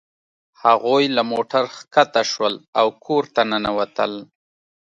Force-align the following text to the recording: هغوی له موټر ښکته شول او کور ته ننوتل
هغوی 0.63 1.03
له 1.15 1.21
موټر 1.31 1.63
ښکته 1.75 2.21
شول 2.31 2.55
او 2.79 2.87
کور 3.05 3.23
ته 3.35 3.41
ننوتل 3.51 4.11